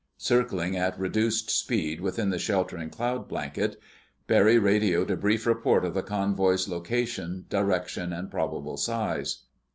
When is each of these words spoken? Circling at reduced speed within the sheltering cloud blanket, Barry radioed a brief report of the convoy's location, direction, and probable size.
Circling 0.17 0.75
at 0.75 0.97
reduced 0.99 1.51
speed 1.51 2.01
within 2.01 2.31
the 2.31 2.39
sheltering 2.39 2.89
cloud 2.89 3.27
blanket, 3.27 3.79
Barry 4.25 4.57
radioed 4.57 5.11
a 5.11 5.15
brief 5.15 5.45
report 5.45 5.85
of 5.85 5.93
the 5.93 6.01
convoy's 6.01 6.67
location, 6.67 7.45
direction, 7.49 8.11
and 8.11 8.31
probable 8.31 8.77
size. 8.77 9.43